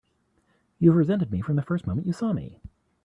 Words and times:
You've 0.79 0.95
resented 0.95 1.29
me 1.31 1.41
from 1.41 1.57
the 1.57 1.61
first 1.61 1.85
moment 1.85 2.07
you 2.07 2.13
saw 2.13 2.33
me! 2.33 2.59